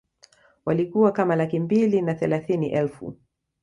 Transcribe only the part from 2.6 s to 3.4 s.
elfu